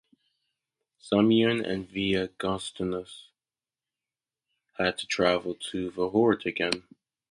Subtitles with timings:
[0.97, 3.27] Simeon and Theognostus
[4.79, 6.87] had to travel to the Horde again.